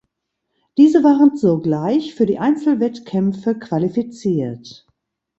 [0.79, 4.87] Diese waren sogleich für die Einzelwettkämpfe qualifiziert.